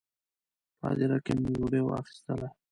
په 0.77 0.85
هدیره 0.91 1.17
کې 1.25 1.33
مې 1.41 1.49
ویډیو 1.59 1.93
اخیستله. 2.01 2.47